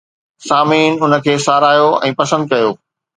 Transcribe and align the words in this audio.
سامعين 0.45 0.95
ان 1.07 1.13
کي 1.27 1.35
ساراهيو 1.43 1.91
۽ 2.11 2.15
پسند 2.23 2.51
ڪيو 2.55 2.73